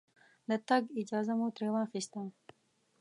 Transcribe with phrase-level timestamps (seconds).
[0.49, 2.21] د تګ اجازه مو ترې واخسته.